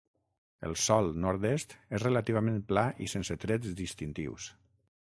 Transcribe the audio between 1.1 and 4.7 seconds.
nord-est és relativament pla i sense trets distintius.